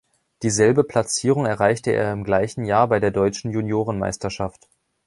[0.41, 4.67] Dieselbe Platzierung erreichte er im gleichen Jahr bei der deutschen Junioren-Meisterschaft.